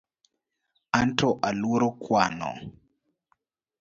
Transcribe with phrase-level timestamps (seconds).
[0.99, 2.49] Anto aluoro kuano